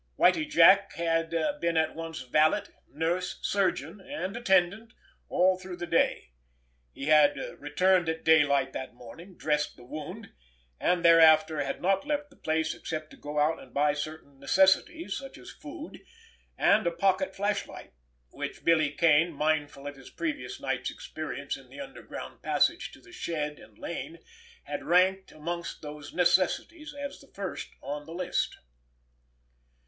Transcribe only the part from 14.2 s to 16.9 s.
necessities, such as food—and